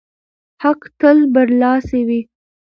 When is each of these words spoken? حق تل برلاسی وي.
حق 0.63 0.81
تل 0.99 1.17
برلاسی 1.33 2.01
وي. 2.07 2.21